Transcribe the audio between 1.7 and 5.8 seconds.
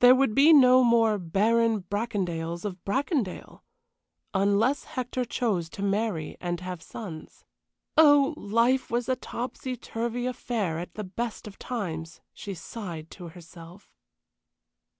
Bracondales of Bracondale, unless Hector chose